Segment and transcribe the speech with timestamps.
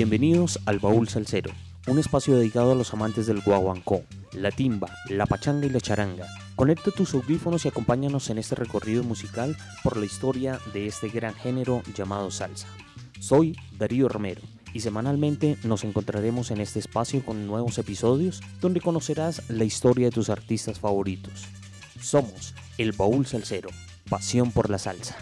[0.00, 1.50] Bienvenidos al Baúl Salsero,
[1.86, 6.26] un espacio dedicado a los amantes del guaguancó, la timba, la pachanga y la charanga.
[6.56, 9.54] Conecta tus audífonos y acompáñanos en este recorrido musical
[9.84, 12.66] por la historia de este gran género llamado salsa.
[13.20, 14.40] Soy Darío Romero
[14.72, 20.12] y semanalmente nos encontraremos en este espacio con nuevos episodios donde conocerás la historia de
[20.12, 21.44] tus artistas favoritos.
[22.00, 23.68] Somos el Baúl Salsero,
[24.08, 25.18] pasión por la salsa.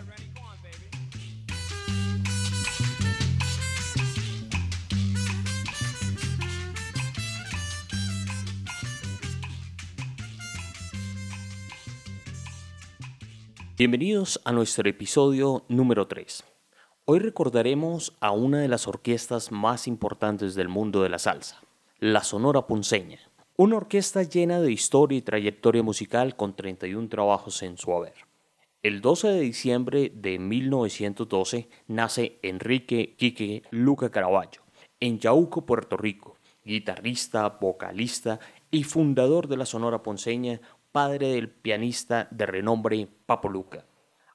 [13.79, 16.43] Bienvenidos a nuestro episodio número 3.
[17.05, 21.63] Hoy recordaremos a una de las orquestas más importantes del mundo de la salsa,
[22.01, 23.21] la Sonora Ponceña,
[23.55, 28.15] una orquesta llena de historia y trayectoria musical con 31 trabajos en su haber.
[28.83, 34.63] El 12 de diciembre de 1912 nace Enrique Quique Luca Caraballo,
[34.99, 38.41] en Yauco, Puerto Rico, guitarrista, vocalista
[38.73, 40.61] y fundador de la Sonora Ponceña,
[40.93, 43.85] padre del pianista de renombre Papo Luca.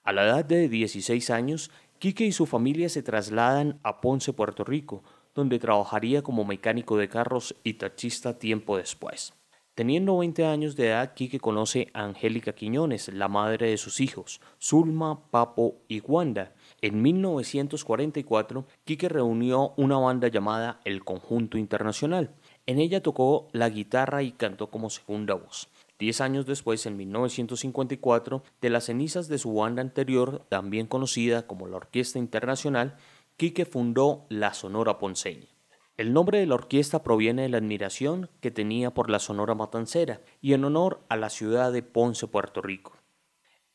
[0.03, 4.63] A la edad de 16 años, Quique y su familia se trasladan a Ponce, Puerto
[4.63, 9.33] Rico, donde trabajaría como mecánico de carros y taxista tiempo después.
[9.75, 14.39] Teniendo 20 años de edad, Quique conoce a Angélica Quiñones, la madre de sus hijos,
[14.61, 16.53] Zulma, Papo y Wanda.
[16.79, 22.35] En 1944, Quique reunió una banda llamada El Conjunto Internacional.
[22.67, 25.69] En ella tocó la guitarra y cantó como segunda voz.
[25.99, 31.67] Diez años después, en 1954, de las cenizas de su banda anterior, también conocida como
[31.67, 32.97] la Orquesta Internacional,
[33.37, 35.47] Quique fundó la Sonora Ponceña.
[35.95, 40.21] El nombre de la orquesta proviene de la admiración que tenía por la Sonora Matancera
[40.41, 42.97] y en honor a la ciudad de Ponce, Puerto Rico.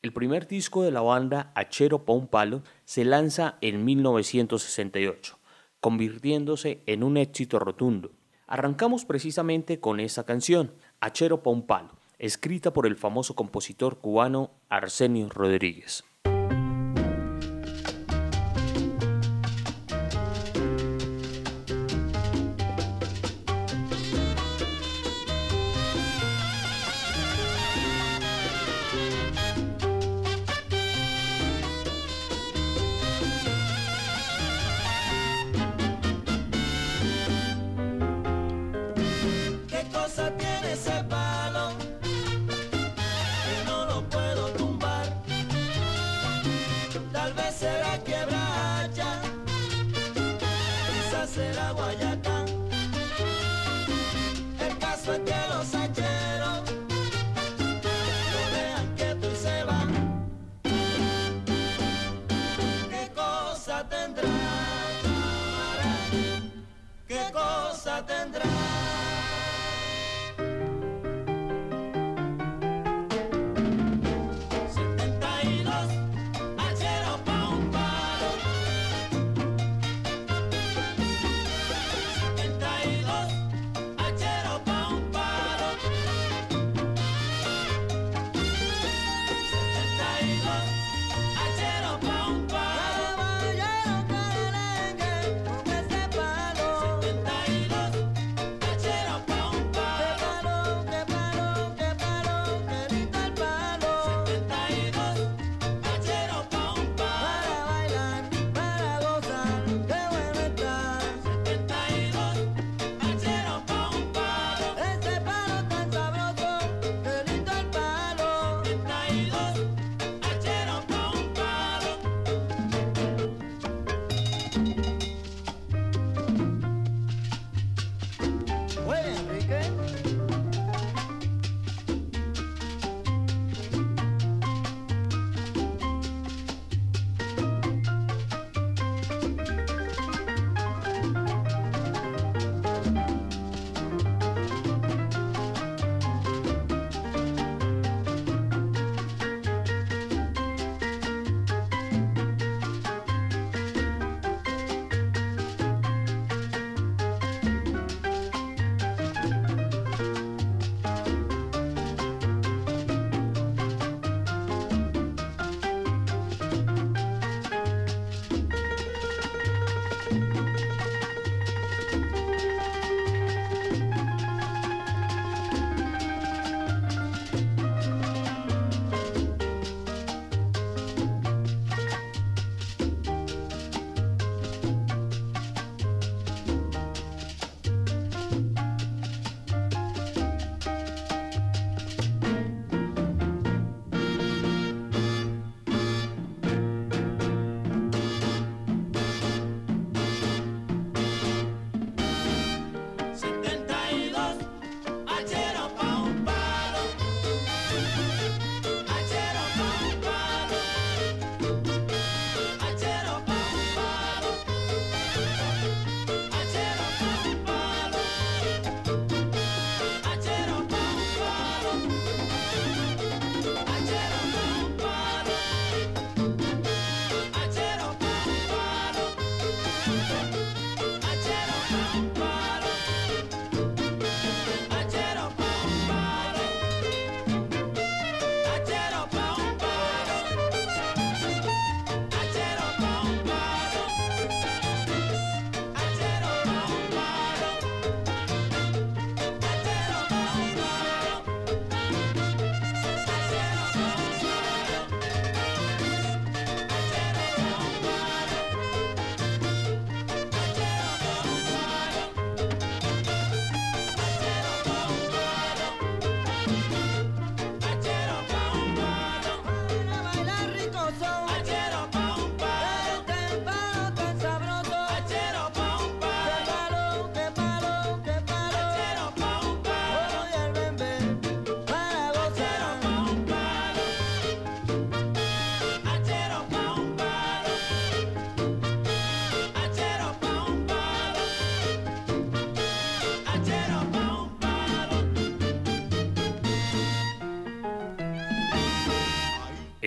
[0.01, 5.39] El primer disco de la banda, Achero Pa' un Palo, se lanza en 1968,
[5.79, 8.11] convirtiéndose en un éxito rotundo.
[8.47, 14.51] Arrancamos precisamente con esa canción, Achero Pa' un Palo, escrita por el famoso compositor cubano
[14.69, 16.03] Arsenio Rodríguez.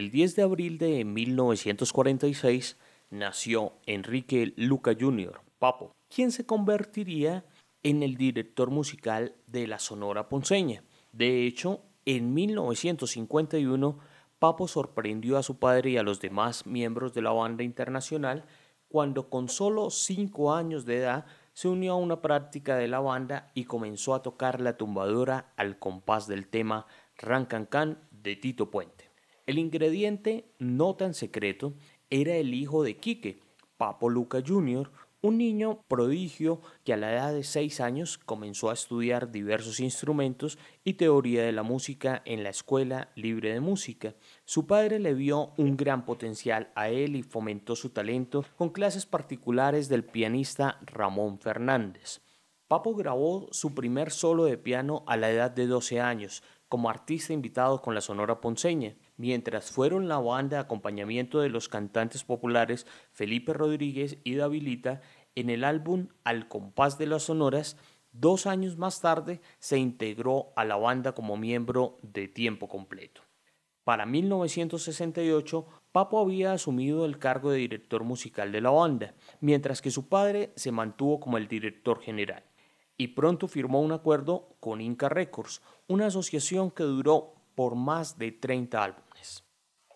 [0.02, 2.76] El 10 de abril de 1946
[3.10, 7.44] nació Enrique Luca Jr., Papo, quien se convertiría
[7.84, 10.82] en el director musical de la Sonora Ponceña.
[11.12, 13.96] De hecho, en 1951,
[14.40, 18.44] Papo sorprendió a su padre y a los demás miembros de la banda internacional
[18.88, 23.52] cuando con solo 5 años de edad se unió a una práctica de la banda
[23.54, 26.88] y comenzó a tocar la tumbadora al compás del tema
[27.18, 29.01] Rancancan de Tito Puente.
[29.44, 31.74] El ingrediente no tan secreto
[32.10, 33.40] era el hijo de Quique,
[33.76, 34.90] Papo Luca Jr.,
[35.20, 40.58] un niño prodigio que a la edad de 6 años comenzó a estudiar diversos instrumentos
[40.84, 44.14] y teoría de la música en la Escuela Libre de Música.
[44.44, 49.06] Su padre le vio un gran potencial a él y fomentó su talento con clases
[49.06, 52.20] particulares del pianista Ramón Fernández.
[52.68, 57.32] Papo grabó su primer solo de piano a la edad de 12 años, como artista
[57.32, 62.86] invitado con la Sonora Ponceña mientras fueron la banda de acompañamiento de los cantantes populares
[63.12, 65.00] Felipe Rodríguez y Davilita
[65.34, 67.76] en el álbum Al compás de las sonoras,
[68.12, 73.22] dos años más tarde se integró a la banda como miembro de tiempo completo.
[73.84, 79.90] Para 1968, Papo había asumido el cargo de director musical de la banda, mientras que
[79.90, 82.44] su padre se mantuvo como el director general.
[82.96, 88.30] Y pronto firmó un acuerdo con Inca Records, una asociación que duró por más de
[88.30, 89.11] 30 álbumes.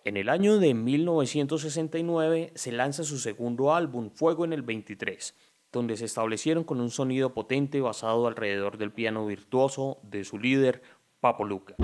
[0.06, 5.34] En el año de 1969 se lanza su segundo álbum, Fuego en el 23,
[5.72, 10.80] donde se establecieron con un sonido potente basado alrededor del piano virtuoso de su líder,
[11.18, 11.74] Papo Luca.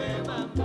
[0.00, 0.59] Leva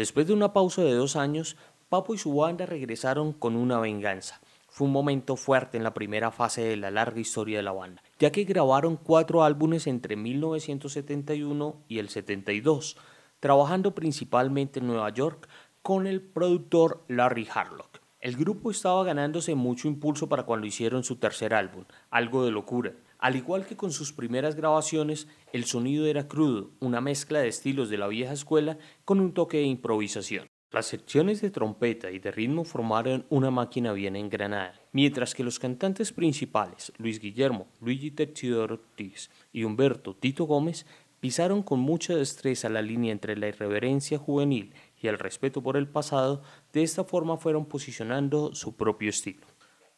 [0.00, 1.58] Después de una pausa de dos años,
[1.90, 4.40] Papo y su banda regresaron con una venganza.
[4.70, 8.02] Fue un momento fuerte en la primera fase de la larga historia de la banda,
[8.18, 12.96] ya que grabaron cuatro álbumes entre 1971 y el 72,
[13.40, 15.46] trabajando principalmente en Nueva York
[15.82, 18.00] con el productor Larry Harlock.
[18.20, 22.94] El grupo estaba ganándose mucho impulso para cuando hicieron su tercer álbum, Algo de Locura.
[23.20, 27.90] Al igual que con sus primeras grabaciones, el sonido era crudo, una mezcla de estilos
[27.90, 30.46] de la vieja escuela con un toque de improvisación.
[30.70, 35.58] Las secciones de trompeta y de ritmo formaron una máquina bien engranada, mientras que los
[35.58, 40.86] cantantes principales, Luis Guillermo, Luigi Tercidor Ortiz y Humberto Tito Gómez,
[41.20, 45.88] pisaron con mucha destreza la línea entre la irreverencia juvenil y el respeto por el
[45.88, 46.40] pasado,
[46.72, 49.46] de esta forma fueron posicionando su propio estilo.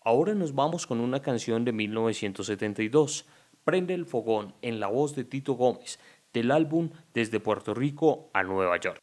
[0.04, 3.24] Ahora nos vamos con una canción de 1972,
[3.64, 6.00] Prende el Fogón, en la voz de Tito Gómez,
[6.32, 8.98] del álbum Desde Puerto Rico a Nueva York.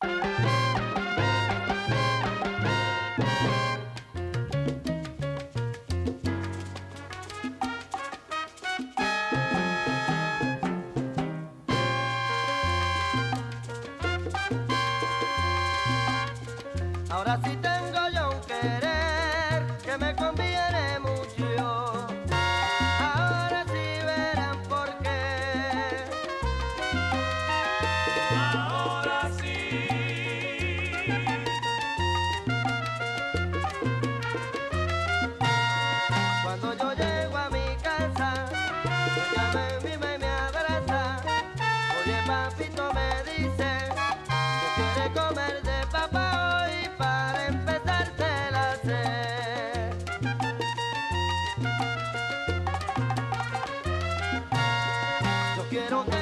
[55.90, 56.19] Yo quiero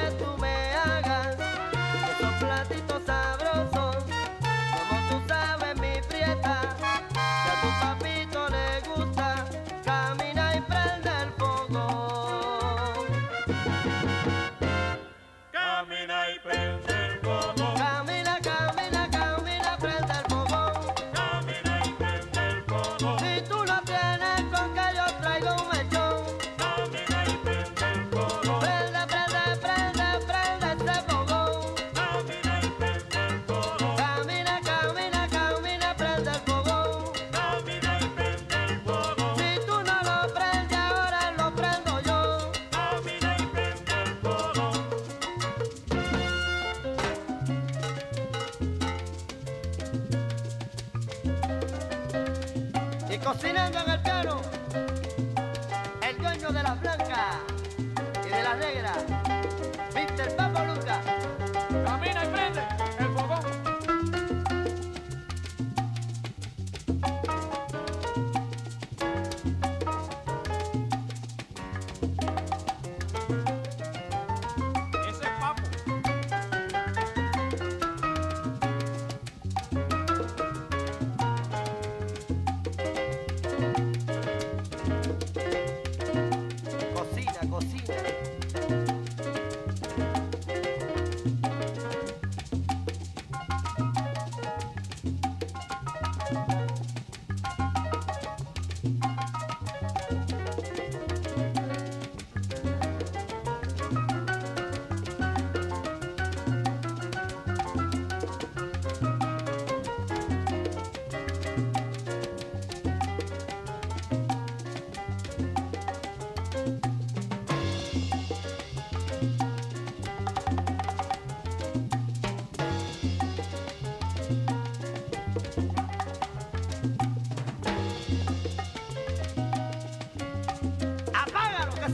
[53.28, 53.97] Y cocinando en el piano,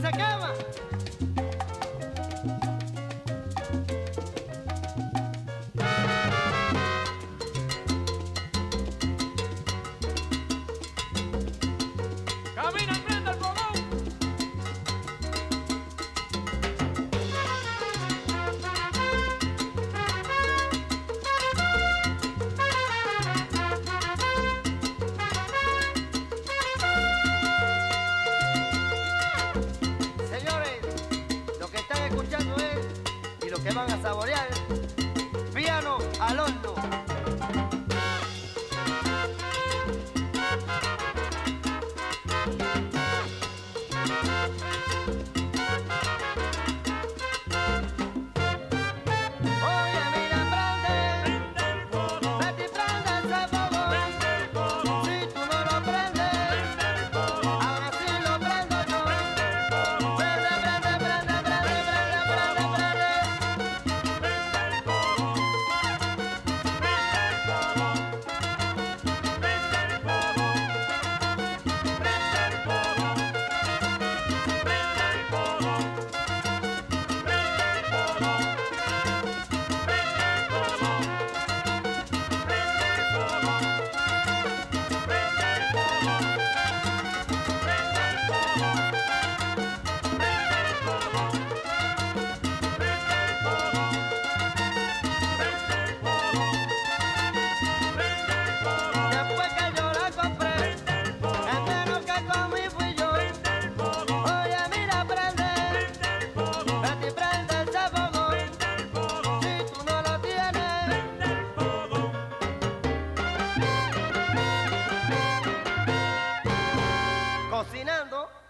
[0.01, 0.34] 再见。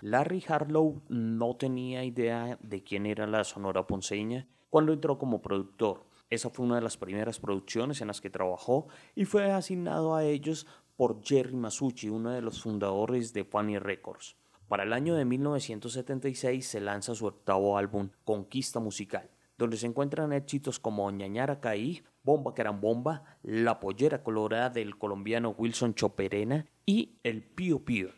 [0.05, 6.05] Larry Harlow no tenía idea de quién era la Sonora Ponceña cuando entró como productor.
[6.29, 10.23] Esa fue una de las primeras producciones en las que trabajó y fue asignado a
[10.23, 14.35] ellos por Jerry Masucci, uno de los fundadores de Funny Records.
[14.67, 20.33] Para el año de 1976 se lanza su octavo álbum, Conquista Musical, donde se encuentran
[20.33, 27.41] éxitos como Ñañara Caí, Bomba Carambomba, La Pollera Colorada del colombiano Wilson Choperena y El
[27.41, 28.09] Pío Pío.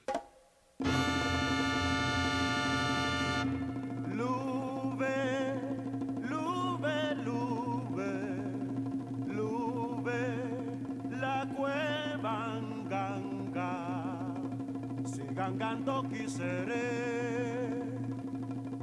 [15.48, 16.82] Si gangando quisere,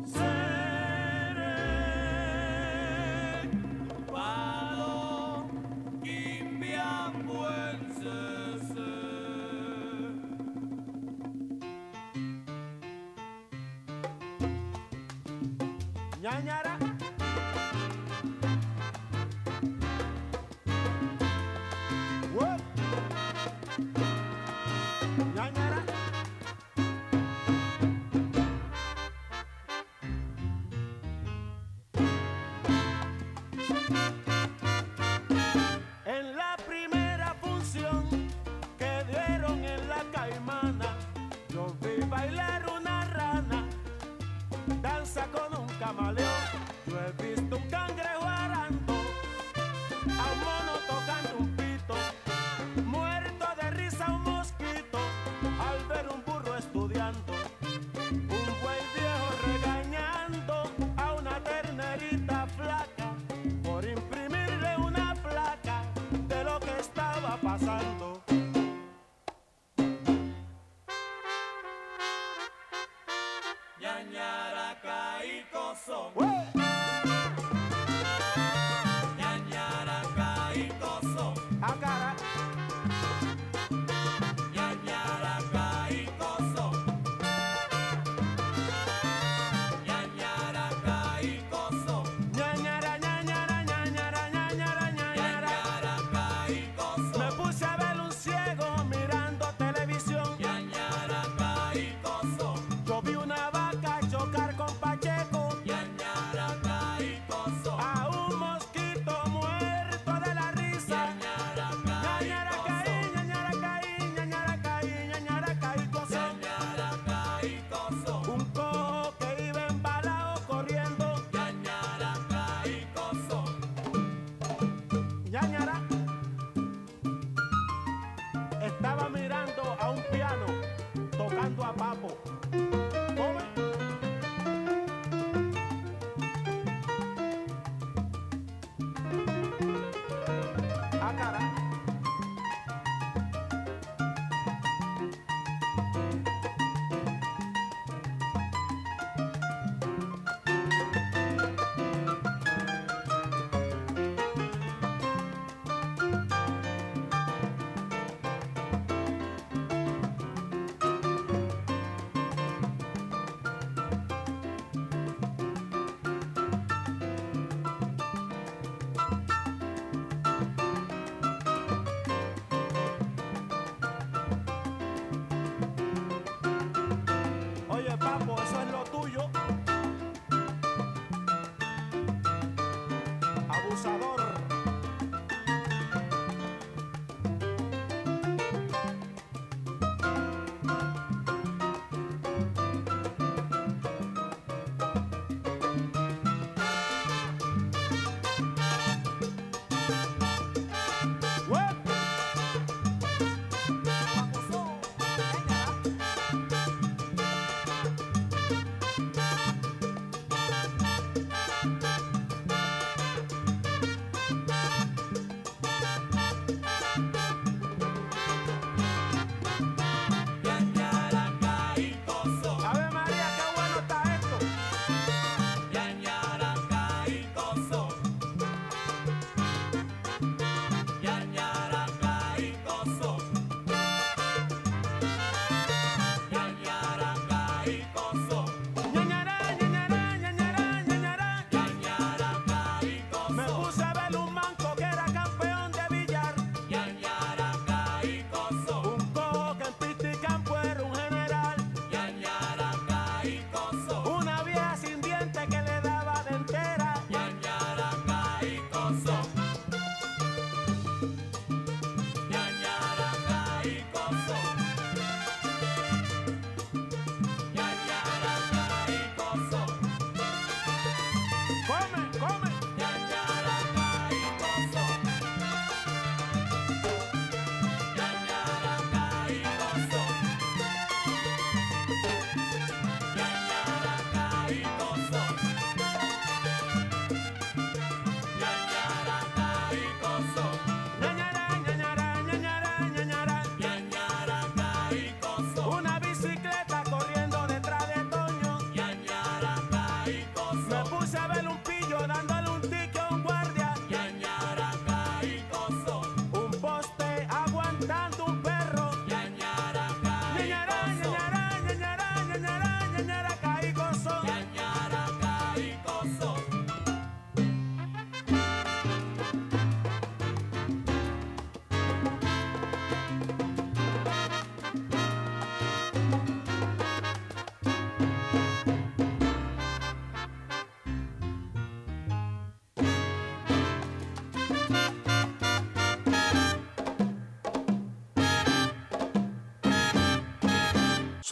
[0.06, 1.58] seré,
[4.10, 5.46] palo,
[6.02, 8.14] quimbiambuense.
[16.22, 16.73] ñañara.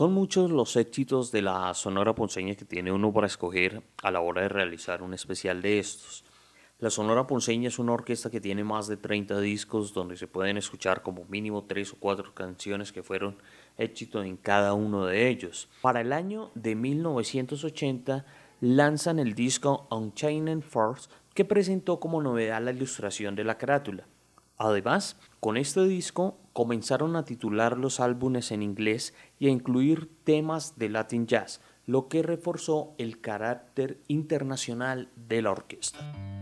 [0.03, 4.21] Son muchos los éxitos de la Sonora Ponceña que tiene uno para escoger a la
[4.21, 6.25] hora de realizar un especial de estos.
[6.81, 10.57] La Sonora Ponceña es una orquesta que tiene más de 30 discos donde se pueden
[10.57, 13.37] escuchar como mínimo 3 o 4 canciones que fueron
[13.79, 15.69] éxito en cada uno de ellos.
[15.83, 18.25] Para el año de 1980
[18.61, 24.09] lanzan el disco Unchained Force que presentó como novedad la ilustración de la carátula.
[24.59, 30.79] Además, con este disco comenzaron a titular los álbumes en inglés y a incluir temas
[30.79, 36.42] de Latin Jazz, lo que reforzó el carácter internacional de la orquesta.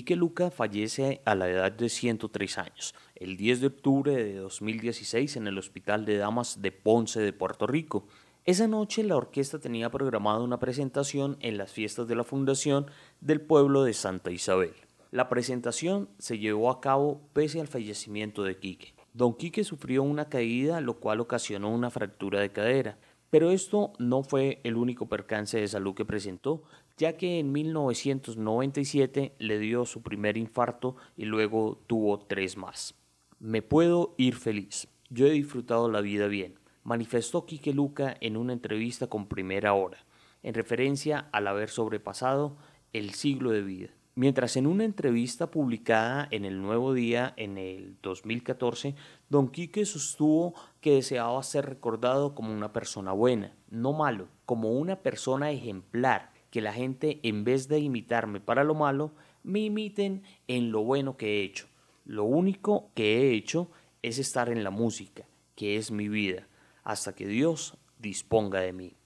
[0.00, 5.36] Quique Luca fallece a la edad de 103 años, el 10 de octubre de 2016
[5.36, 8.06] en el Hospital de Damas de Ponce de Puerto Rico.
[8.46, 12.86] Esa noche la orquesta tenía programada una presentación en las fiestas de la Fundación
[13.20, 14.72] del pueblo de Santa Isabel.
[15.10, 18.94] La presentación se llevó a cabo pese al fallecimiento de Quique.
[19.12, 22.96] Don Quique sufrió una caída, lo cual ocasionó una fractura de cadera.
[23.28, 26.64] Pero esto no fue el único percance de salud que presentó,
[27.00, 32.94] ya que en 1997 le dio su primer infarto y luego tuvo tres más.
[33.38, 34.86] Me puedo ir feliz.
[35.08, 40.04] Yo he disfrutado la vida bien, manifestó Quique Luca en una entrevista con Primera Hora,
[40.42, 42.58] en referencia al haber sobrepasado
[42.92, 43.88] el siglo de vida.
[44.14, 48.94] Mientras en una entrevista publicada en el Nuevo Día en el 2014,
[49.30, 54.96] Don Quique sostuvo que deseaba ser recordado como una persona buena, no malo, como una
[54.96, 60.72] persona ejemplar, que la gente en vez de imitarme para lo malo, me imiten en
[60.72, 61.66] lo bueno que he hecho.
[62.04, 63.70] Lo único que he hecho
[64.02, 66.48] es estar en la música, que es mi vida,
[66.82, 68.96] hasta que Dios disponga de mí.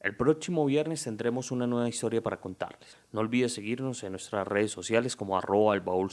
[0.00, 2.96] El próximo viernes tendremos una nueva historia para contarles.
[3.10, 6.10] No olvides seguirnos en nuestras redes sociales como arroba el baúl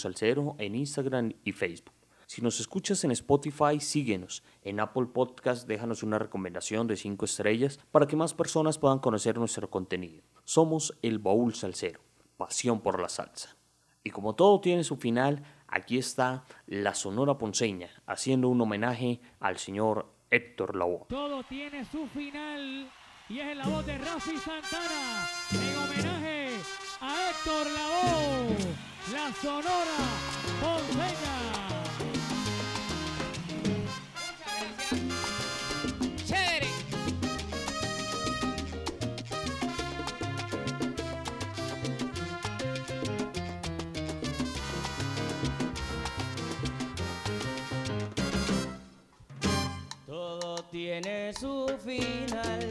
[0.58, 1.94] en Instagram y Facebook.
[2.26, 4.42] Si nos escuchas en Spotify, síguenos.
[4.64, 9.38] En Apple Podcast déjanos una recomendación de 5 estrellas para que más personas puedan conocer
[9.38, 10.24] nuestro contenido.
[10.44, 12.02] Somos el baúl salsero,
[12.38, 13.56] pasión por la salsa.
[14.04, 19.58] Y como todo tiene su final, aquí está la Sonora Ponceña haciendo un homenaje al
[19.58, 21.06] señor Héctor Lavoe.
[21.08, 22.92] Todo tiene su final
[23.30, 26.50] y es en la voz de Rafi Santana en homenaje
[27.00, 28.58] a Héctor Lavoe,
[29.14, 29.98] la Sonora
[30.62, 31.63] Ponceña.
[51.96, 52.63] Su final.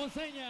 [0.00, 0.49] Ponceña.